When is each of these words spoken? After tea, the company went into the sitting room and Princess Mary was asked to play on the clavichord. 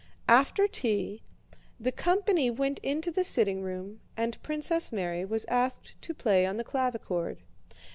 After 0.27 0.67
tea, 0.67 1.21
the 1.79 1.91
company 1.91 2.49
went 2.49 2.79
into 2.79 3.11
the 3.11 3.23
sitting 3.23 3.61
room 3.61 3.99
and 4.17 4.41
Princess 4.41 4.91
Mary 4.91 5.23
was 5.23 5.45
asked 5.45 5.93
to 6.01 6.15
play 6.15 6.43
on 6.43 6.57
the 6.57 6.63
clavichord. 6.63 7.37